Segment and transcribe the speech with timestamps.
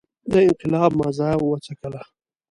[0.31, 2.01] د انقلاب مزه وڅکله.